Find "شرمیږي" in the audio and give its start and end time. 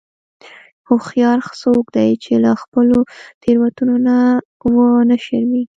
5.23-5.65